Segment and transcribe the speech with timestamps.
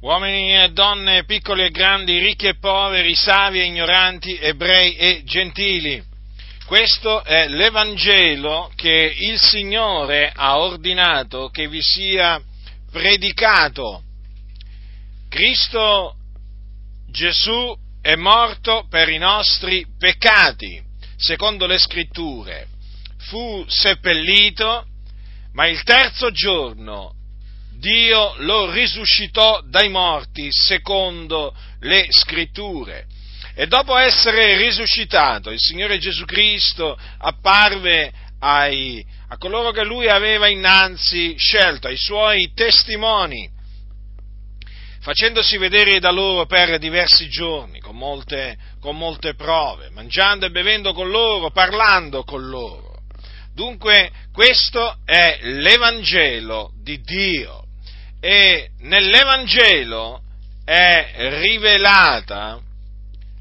[0.00, 6.02] uomini e donne, piccoli e grandi, ricchi e poveri, savi e ignoranti, ebrei e gentili.
[6.66, 12.40] Questo è l'Evangelo che il Signore ha ordinato che vi sia
[12.92, 14.02] predicato.
[15.28, 16.14] Cristo
[17.10, 20.80] Gesù è morto per i nostri peccati,
[21.16, 22.68] secondo le scritture.
[23.16, 24.86] Fu seppellito,
[25.54, 27.14] ma il terzo giorno
[27.78, 33.06] Dio lo risuscitò dai morti secondo le scritture.
[33.54, 40.48] E dopo essere risuscitato, il Signore Gesù Cristo apparve ai, a coloro che lui aveva
[40.48, 43.48] innanzi scelto, ai suoi testimoni,
[45.00, 50.92] facendosi vedere da loro per diversi giorni, con molte, con molte prove, mangiando e bevendo
[50.92, 53.02] con loro, parlando con loro.
[53.54, 57.66] Dunque questo è l'Evangelo di Dio
[58.20, 60.22] e nell'Evangelo
[60.64, 62.60] è rivelata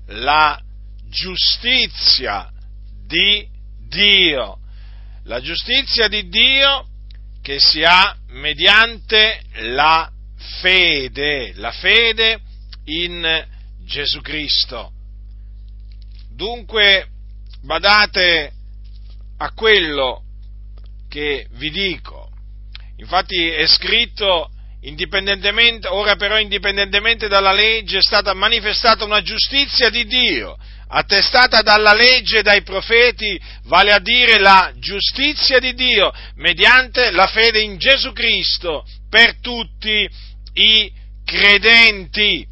[0.07, 0.61] la
[1.09, 2.51] giustizia
[3.05, 3.47] di
[3.87, 4.59] Dio,
[5.23, 6.87] la giustizia di Dio
[7.41, 10.09] che si ha mediante la
[10.61, 12.39] fede, la fede
[12.85, 13.45] in
[13.85, 14.91] Gesù Cristo.
[16.29, 17.07] Dunque,
[17.61, 18.51] badate
[19.37, 20.23] a quello
[21.09, 22.29] che vi dico.
[22.97, 24.51] Infatti è scritto
[25.89, 30.57] ora però indipendentemente dalla legge è stata manifestata una giustizia di Dio,
[30.89, 37.27] attestata dalla legge e dai profeti, vale a dire la giustizia di Dio, mediante la
[37.27, 40.07] fede in Gesù Cristo per tutti
[40.53, 40.91] i
[41.25, 42.45] credenti.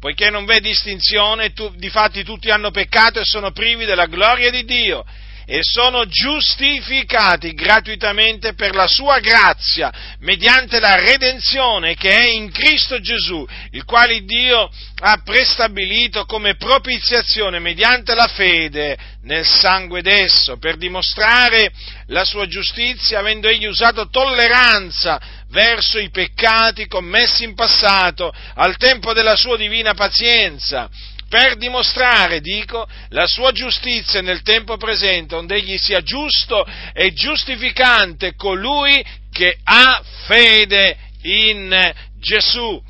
[0.00, 4.64] Poiché non v'è distinzione, tu, difatti tutti hanno peccato e sono privi della gloria di
[4.64, 5.04] Dio
[5.46, 13.00] e sono giustificati gratuitamente per la sua grazia, mediante la redenzione che è in Cristo
[13.00, 14.70] Gesù, il quale Dio
[15.00, 21.72] ha prestabilito come propiziazione mediante la fede nel sangue d'esso, per dimostrare
[22.06, 29.12] la sua giustizia, avendo egli usato tolleranza verso i peccati commessi in passato, al tempo
[29.12, 30.90] della sua divina pazienza,
[31.34, 38.36] per dimostrare, dico, la sua giustizia nel tempo presente, onde egli sia giusto e giustificante
[38.36, 42.80] colui che ha fede in Gesù.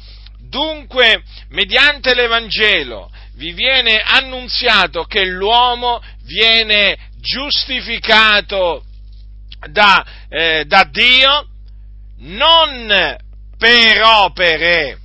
[0.46, 8.84] Dunque, mediante l'Evangelo vi viene annunziato che l'uomo viene giustificato
[9.70, 11.48] da, eh, da Dio
[12.18, 13.16] non
[13.56, 14.98] per opere,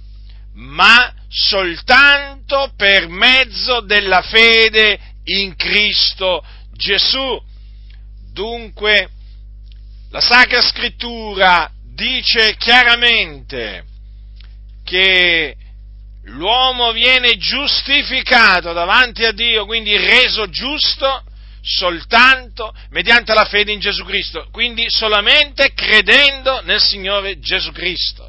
[0.56, 7.42] ma soltanto per mezzo della fede in Cristo Gesù.
[8.34, 9.10] Dunque,
[10.10, 13.86] la Sacra Scrittura dice chiaramente
[14.84, 15.56] che
[16.24, 21.24] l'uomo viene giustificato davanti a Dio, quindi reso giusto
[21.62, 28.29] soltanto mediante la fede in Gesù Cristo, quindi solamente credendo nel Signore Gesù Cristo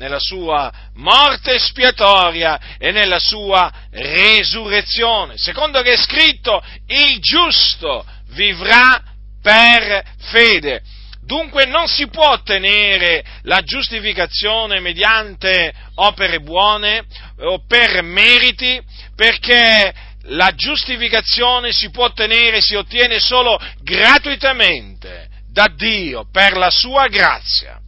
[0.00, 5.36] nella sua morte espiatoria e nella sua resurrezione.
[5.36, 9.02] Secondo che è scritto, il giusto vivrà
[9.42, 10.80] per fede.
[11.22, 17.04] Dunque non si può ottenere la giustificazione mediante opere buone
[17.40, 18.80] o per meriti,
[19.14, 19.94] perché
[20.24, 27.80] la giustificazione si può ottenere, si ottiene solo gratuitamente da Dio per la sua grazia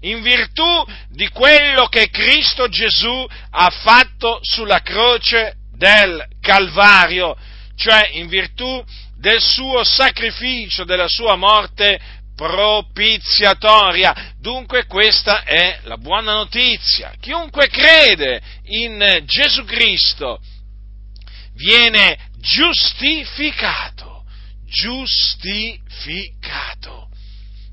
[0.00, 7.36] in virtù di quello che Cristo Gesù ha fatto sulla croce del Calvario,
[7.76, 8.84] cioè in virtù
[9.18, 12.00] del suo sacrificio, della sua morte
[12.36, 14.34] propiziatoria.
[14.38, 17.12] Dunque questa è la buona notizia.
[17.20, 20.40] Chiunque crede in Gesù Cristo
[21.54, 24.24] viene giustificato,
[24.66, 27.08] giustificato.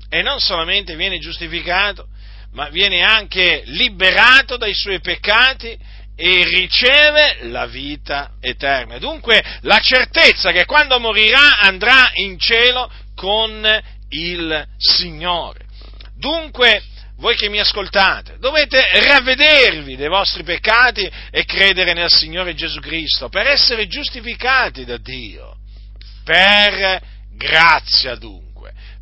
[0.08, 2.08] E non solamente viene giustificato,
[2.52, 5.78] ma viene anche liberato dai suoi peccati
[6.16, 8.98] e riceve la vita eterna.
[8.98, 13.64] Dunque la certezza che quando morirà andrà in cielo con
[14.08, 15.64] il Signore.
[16.16, 16.82] Dunque,
[17.18, 23.28] voi che mi ascoltate, dovete ravvedervi dei vostri peccati e credere nel Signore Gesù Cristo
[23.28, 25.56] per essere giustificati da Dio,
[26.24, 27.00] per
[27.36, 28.45] grazia dunque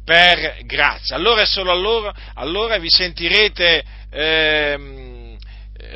[0.05, 1.17] per grazia.
[1.17, 5.37] Allora e solo allora, allora vi sentirete eh,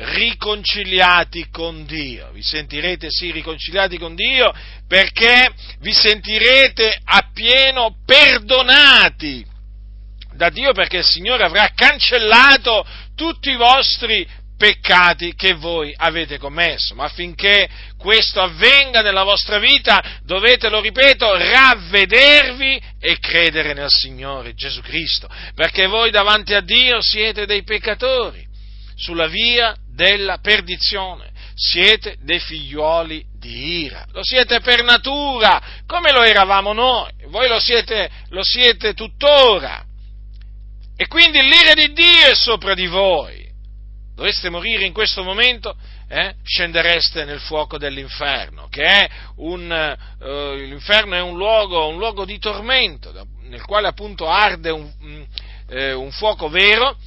[0.01, 4.53] riconciliati con Dio, vi sentirete sì riconciliati con Dio
[4.87, 9.45] perché vi sentirete appieno perdonati
[10.33, 12.85] da Dio perché il Signore avrà cancellato
[13.15, 14.25] tutti i vostri
[14.59, 16.93] peccati che voi avete commesso.
[16.93, 24.53] Ma affinché questo avvenga nella vostra vita dovete, lo ripeto, ravvedervi e credere nel Signore
[24.53, 28.45] Gesù Cristo, perché voi davanti a Dio siete dei peccatori
[28.95, 36.23] sulla via della perdizione siete dei figliuoli di ira, lo siete per natura, come lo
[36.23, 39.83] eravamo noi, voi lo siete, lo siete tuttora.
[40.95, 43.48] E quindi l'ira di Dio è sopra di voi.
[44.19, 45.77] Doveste morire in questo momento,
[46.09, 52.25] eh, scendereste nel fuoco dell'inferno, che è un, eh, l'inferno è un luogo, un luogo,
[52.25, 53.13] di tormento,
[53.43, 55.25] nel quale appunto arde un,
[55.69, 56.97] eh, un fuoco vero,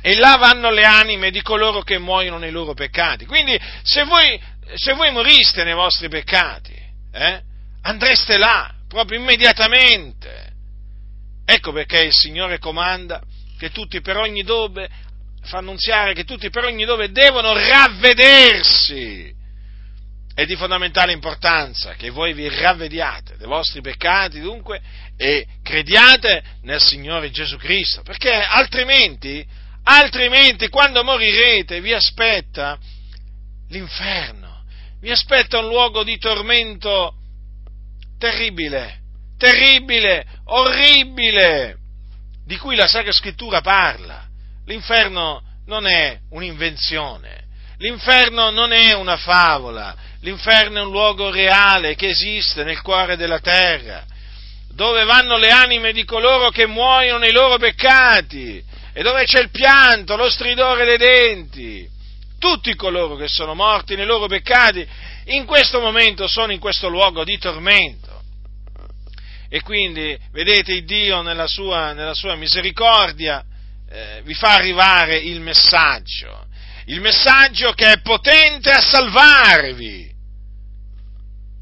[0.00, 3.26] e là vanno le anime di coloro che muoiono nei loro peccati.
[3.26, 4.40] Quindi se voi,
[4.76, 6.74] se voi moriste nei vostri peccati,
[7.12, 7.42] eh,
[7.82, 10.52] andreste là, proprio immediatamente.
[11.44, 13.20] Ecco perché il Signore comanda
[13.58, 14.88] che tutti per ogni dove,
[15.42, 19.38] fa annunziare che tutti per ogni dove devono ravvedersi.
[20.34, 24.80] È di fondamentale importanza che voi vi ravvediate dei vostri peccati, dunque,
[25.16, 29.46] e crediate nel Signore Gesù Cristo, perché altrimenti
[29.82, 32.78] altrimenti quando morirete vi aspetta
[33.68, 34.64] l'inferno,
[35.00, 37.14] vi aspetta un luogo di tormento
[38.18, 39.00] terribile,
[39.38, 41.76] terribile, orribile,
[42.44, 44.28] di cui la Sacra Scrittura parla.
[44.70, 47.46] L'inferno non è un'invenzione,
[47.78, 53.40] l'inferno non è una favola, l'inferno è un luogo reale che esiste nel cuore della
[53.40, 54.04] terra,
[54.72, 58.62] dove vanno le anime di coloro che muoiono nei loro peccati
[58.92, 61.88] e dove c'è il pianto, lo stridore dei denti.
[62.38, 64.86] Tutti coloro che sono morti nei loro peccati
[65.24, 68.22] in questo momento sono in questo luogo di tormento.
[69.48, 73.44] E quindi, vedete, Dio nella sua, nella sua misericordia
[73.90, 76.46] eh, vi fa arrivare il messaggio,
[76.86, 80.08] il messaggio che è potente a salvarvi.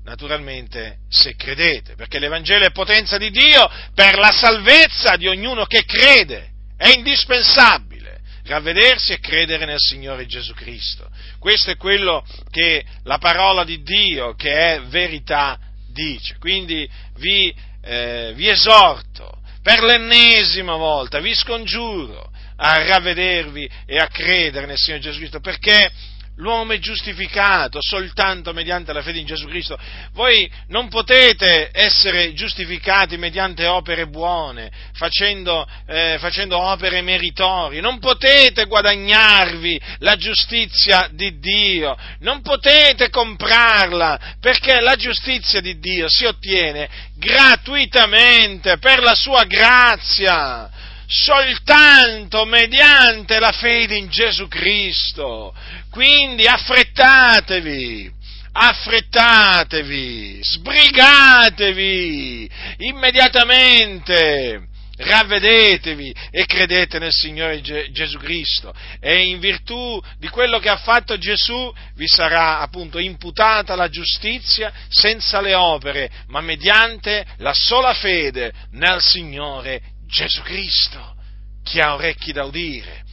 [0.04, 5.84] Naturalmente se credete, perché l'Evangelo è potenza di Dio per la salvezza di ognuno che
[5.84, 6.50] crede.
[6.76, 11.10] È indispensabile ravvedersi e credere nel Signore Gesù Cristo.
[11.38, 15.58] Questo è quello che la parola di Dio, che è verità,
[15.92, 16.36] dice.
[16.38, 19.37] Quindi vi, eh, vi esorto
[19.68, 25.90] per l'ennesima volta, vi scongiuro a ravvedervi e a credere nel Signore Gesù Cristo, perché
[26.38, 29.76] L'uomo è giustificato soltanto mediante la fede in Gesù Cristo.
[30.12, 37.80] Voi non potete essere giustificati mediante opere buone, facendo, eh, facendo opere meritorie.
[37.80, 41.96] Non potete guadagnarvi la giustizia di Dio.
[42.20, 50.70] Non potete comprarla, perché la giustizia di Dio si ottiene gratuitamente per la sua grazia
[51.08, 55.54] soltanto mediante la fede in Gesù Cristo.
[55.90, 58.12] Quindi affrettatevi,
[58.52, 64.66] affrettatevi, sbrigatevi immediatamente,
[64.98, 71.16] ravvedetevi e credete nel Signore Gesù Cristo e in virtù di quello che ha fatto
[71.16, 78.52] Gesù vi sarà appunto imputata la giustizia senza le opere, ma mediante la sola fede
[78.72, 81.16] nel Signore Gesù Cristo.
[81.62, 83.04] Chi ha orecchi da udire,